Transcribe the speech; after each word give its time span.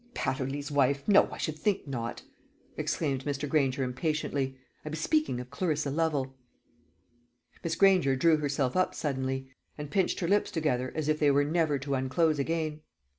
"Patterly's 0.15 0.71
wife! 0.71 1.07
no, 1.07 1.29
I 1.31 1.37
should 1.37 1.59
think 1.59 1.87
not!" 1.87 2.23
exclaimed 2.75 3.23
Mr. 3.23 3.47
Granger 3.47 3.83
impatiently: 3.83 4.57
"I 4.83 4.89
was 4.89 4.97
speaking 4.97 5.39
of 5.39 5.51
Clarissa 5.51 5.91
Lovel." 5.91 6.35
Miss 7.63 7.75
Granger 7.75 8.15
drew 8.15 8.37
herself 8.37 8.75
up 8.75 8.95
suddenly, 8.95 9.51
and 9.77 9.91
pinched 9.91 10.19
her 10.21 10.27
lips 10.27 10.49
together 10.49 10.91
as 10.95 11.07
if 11.07 11.19
they 11.19 11.29
were 11.29 11.43
never 11.45 11.77
to 11.77 11.93
unclose 11.93 12.39
again. 12.39 12.81